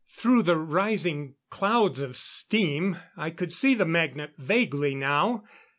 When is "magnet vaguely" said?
3.85-4.95